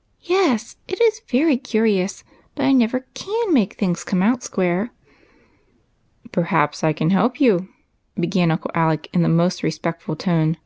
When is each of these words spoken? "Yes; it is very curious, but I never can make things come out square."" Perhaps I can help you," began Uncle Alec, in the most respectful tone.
"Yes; 0.22 0.76
it 0.86 1.00
is 1.00 1.22
very 1.28 1.56
curious, 1.56 2.22
but 2.54 2.64
I 2.64 2.70
never 2.70 3.00
can 3.14 3.52
make 3.52 3.72
things 3.72 4.04
come 4.04 4.22
out 4.22 4.44
square."" 4.44 4.92
Perhaps 6.30 6.84
I 6.84 6.92
can 6.92 7.10
help 7.10 7.40
you," 7.40 7.68
began 8.14 8.52
Uncle 8.52 8.70
Alec, 8.76 9.08
in 9.12 9.22
the 9.22 9.28
most 9.28 9.64
respectful 9.64 10.14
tone. 10.14 10.58